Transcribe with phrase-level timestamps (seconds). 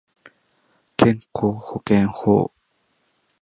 [0.97, 2.51] 健康保険法